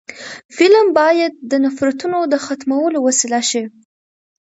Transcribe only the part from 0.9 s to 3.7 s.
باید د نفرتونو د ختمولو وسیله شي